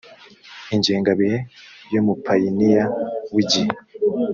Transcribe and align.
ingengabihe 0.75 1.37
y 1.91 1.95
umupayiniya 2.01 2.83
w 3.33 3.37
igihe 3.43 3.69